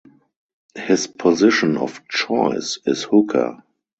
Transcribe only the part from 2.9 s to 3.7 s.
hooker.